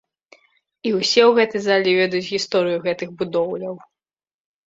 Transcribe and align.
І 0.35 0.89
ўсе 0.99 1.21
ў 1.25 1.31
гэтай 1.39 1.61
залі 1.65 1.89
ведаюць 1.99 2.29
гісторыю 2.33 2.77
гэтых 2.87 3.09
будоўляў. 3.19 3.75